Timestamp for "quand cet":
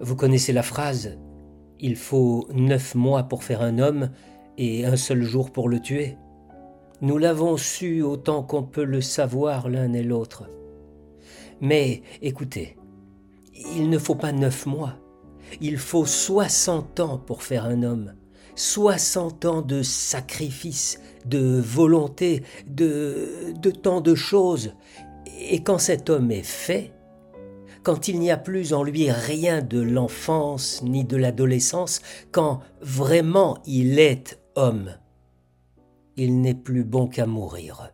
25.64-26.08